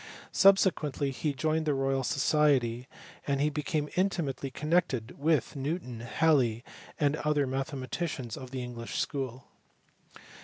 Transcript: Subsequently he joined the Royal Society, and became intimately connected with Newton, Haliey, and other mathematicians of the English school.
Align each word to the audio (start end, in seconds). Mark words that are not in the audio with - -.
Subsequently 0.31 1.11
he 1.11 1.31
joined 1.31 1.67
the 1.67 1.75
Royal 1.75 2.03
Society, 2.03 2.87
and 3.27 3.53
became 3.53 3.87
intimately 3.95 4.49
connected 4.49 5.11
with 5.19 5.55
Newton, 5.55 5.99
Haliey, 5.99 6.63
and 6.99 7.17
other 7.17 7.45
mathematicians 7.45 8.35
of 8.35 8.49
the 8.49 8.63
English 8.63 8.97
school. 8.99 9.43